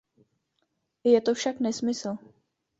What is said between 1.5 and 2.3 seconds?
nesmysl.